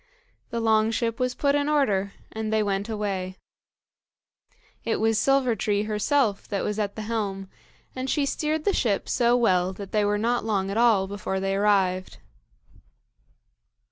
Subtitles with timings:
[0.49, 3.37] The long ship was put in order, and they went away.
[4.83, 7.47] It was Silver tree herself that was at the helm,
[7.95, 11.39] and she steered the ship so well that they were not long at all before
[11.39, 12.17] they arrived.